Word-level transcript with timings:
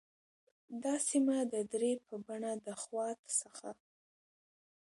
دا 0.83 0.93
سیمه 1.07 1.37
د 1.53 1.55
درې 1.71 1.91
په 2.07 2.15
بڼه 2.25 2.51
د 2.65 2.67
خوات 2.81 3.19
څخه 3.39 3.69